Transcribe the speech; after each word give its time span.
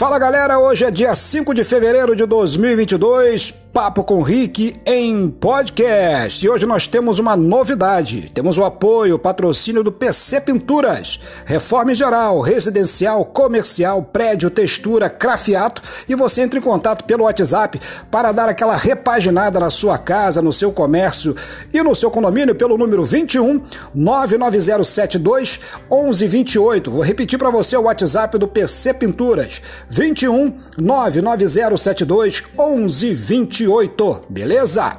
Fala 0.00 0.18
galera, 0.18 0.58
hoje 0.58 0.86
é 0.86 0.90
dia 0.90 1.14
5 1.14 1.52
de 1.52 1.62
fevereiro 1.62 2.16
de 2.16 2.24
2022, 2.24 3.52
Papo 3.70 4.02
com 4.02 4.20
Rick 4.20 4.72
em 4.84 5.28
podcast. 5.28 6.44
E 6.44 6.48
hoje 6.48 6.66
nós 6.66 6.86
temos 6.86 7.18
uma 7.18 7.36
novidade: 7.36 8.30
temos 8.34 8.56
o 8.56 8.64
apoio, 8.64 9.16
o 9.16 9.18
patrocínio 9.18 9.84
do 9.84 9.92
PC 9.92 10.40
Pinturas, 10.40 11.20
reforma 11.44 11.94
geral, 11.94 12.40
residencial, 12.40 13.26
comercial, 13.26 14.02
prédio, 14.02 14.50
textura, 14.50 15.10
crafiato. 15.10 15.82
E 16.08 16.14
você 16.14 16.40
entra 16.40 16.58
em 16.58 16.62
contato 16.62 17.04
pelo 17.04 17.24
WhatsApp 17.24 17.78
para 18.10 18.32
dar 18.32 18.48
aquela 18.48 18.76
repaginada 18.76 19.60
na 19.60 19.70
sua 19.70 19.98
casa, 19.98 20.42
no 20.42 20.52
seu 20.52 20.72
comércio 20.72 21.36
e 21.72 21.80
no 21.82 21.94
seu 21.94 22.10
condomínio 22.10 22.54
pelo 22.54 22.76
número 22.78 23.04
21 23.04 23.62
99072 23.94 25.60
1128. 25.90 26.90
Vou 26.90 27.02
repetir 27.02 27.38
para 27.38 27.50
você 27.50 27.76
o 27.76 27.82
WhatsApp 27.82 28.38
do 28.38 28.48
PC 28.48 28.94
Pinturas. 28.94 29.62
21 29.90 30.54
99072 30.78 32.44
1128, 32.56 34.22
beleza? 34.28 34.96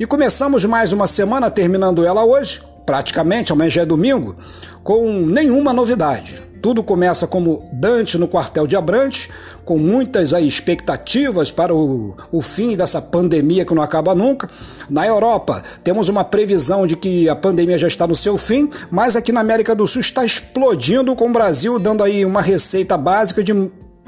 E 0.00 0.06
começamos 0.06 0.64
mais 0.64 0.90
uma 0.94 1.06
semana, 1.06 1.50
terminando 1.50 2.06
ela 2.06 2.24
hoje, 2.24 2.62
praticamente, 2.86 3.52
amanhã 3.52 3.68
já 3.68 3.82
é 3.82 3.86
domingo, 3.86 4.34
com 4.82 5.06
nenhuma 5.26 5.74
novidade. 5.74 6.42
Tudo 6.62 6.82
começa 6.82 7.26
como 7.26 7.68
Dante 7.72 8.16
no 8.16 8.26
quartel 8.26 8.66
de 8.66 8.74
Abrantes, 8.74 9.28
com 9.66 9.76
muitas 9.76 10.32
aí, 10.32 10.48
expectativas 10.48 11.50
para 11.50 11.74
o, 11.74 12.16
o 12.30 12.40
fim 12.40 12.74
dessa 12.74 13.02
pandemia 13.02 13.66
que 13.66 13.74
não 13.74 13.82
acaba 13.82 14.14
nunca. 14.14 14.48
Na 14.88 15.06
Europa, 15.06 15.62
temos 15.84 16.08
uma 16.08 16.24
previsão 16.24 16.86
de 16.86 16.96
que 16.96 17.28
a 17.28 17.36
pandemia 17.36 17.76
já 17.76 17.88
está 17.88 18.06
no 18.06 18.16
seu 18.16 18.38
fim, 18.38 18.70
mas 18.90 19.14
aqui 19.14 19.30
na 19.30 19.40
América 19.40 19.74
do 19.74 19.86
Sul 19.86 20.00
está 20.00 20.24
explodindo, 20.24 21.14
com 21.14 21.28
o 21.28 21.32
Brasil 21.32 21.78
dando 21.78 22.02
aí 22.02 22.24
uma 22.24 22.40
receita 22.40 22.96
básica 22.96 23.42
de 23.42 23.52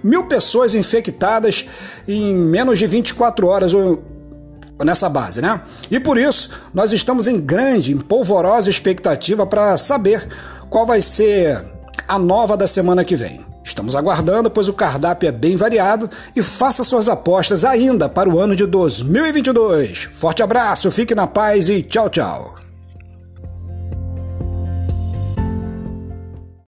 mil 0.04 0.26
pessoas 0.26 0.74
infectadas 0.74 1.66
em 2.06 2.34
menos 2.34 2.78
de 2.78 2.86
24 2.86 3.46
horas 3.46 3.72
nessa 4.84 5.08
base, 5.08 5.40
né? 5.40 5.62
E 5.90 5.98
por 5.98 6.18
isso 6.18 6.50
nós 6.72 6.92
estamos 6.92 7.26
em 7.26 7.40
grande, 7.40 7.92
em 7.92 7.98
polvorosa 7.98 8.68
expectativa 8.68 9.46
para 9.46 9.76
saber 9.78 10.28
qual 10.68 10.84
vai 10.84 11.00
ser 11.00 11.64
a 12.06 12.18
nova 12.18 12.56
da 12.56 12.66
semana 12.66 13.02
que 13.02 13.16
vem. 13.16 13.44
Estamos 13.64 13.96
aguardando, 13.96 14.50
pois 14.50 14.68
o 14.68 14.74
cardápio 14.74 15.26
é 15.26 15.32
bem 15.32 15.56
variado 15.56 16.10
e 16.36 16.42
faça 16.42 16.84
suas 16.84 17.08
apostas 17.08 17.64
ainda 17.64 18.10
para 18.10 18.28
o 18.28 18.38
ano 18.38 18.54
de 18.54 18.66
2022. 18.66 20.10
Forte 20.12 20.42
abraço, 20.42 20.90
fique 20.90 21.14
na 21.14 21.26
paz 21.26 21.70
e 21.70 21.82
tchau, 21.82 22.10
tchau. 22.10 22.63